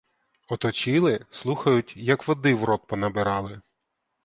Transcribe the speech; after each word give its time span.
Оточили, 0.49 1.25
слухають, 1.31 1.93
як 1.97 2.27
води 2.27 2.53
в 2.53 2.63
рот 2.63 2.87
понабирали. 2.87 3.61